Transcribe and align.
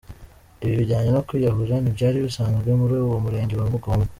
Ibi 0.63 0.73
bijyanye 0.81 1.09
no 1.13 1.21
kwiyahura 1.27 1.75
ntibyari 1.79 2.17
bisanzwe 2.25 2.69
muri 2.79 2.93
uwo 3.05 3.17
Murenge 3.23 3.53
wa 3.57 3.67
Mugombwa. 3.71 4.09